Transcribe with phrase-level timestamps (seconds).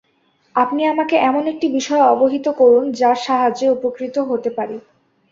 [0.55, 4.77] আপনি আমাকে এমন একটি বিষয় অবহিত করুন, যার সাহায্যে উপকৃত হতে পারি।